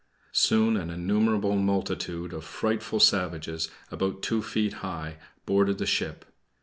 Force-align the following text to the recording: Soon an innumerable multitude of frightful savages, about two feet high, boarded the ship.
Soon 0.33 0.77
an 0.77 0.89
innumerable 0.89 1.55
multitude 1.55 2.33
of 2.33 2.43
frightful 2.43 2.99
savages, 2.99 3.69
about 3.91 4.23
two 4.23 4.41
feet 4.41 4.73
high, 4.81 5.17
boarded 5.45 5.77
the 5.77 5.85
ship. 5.85 6.25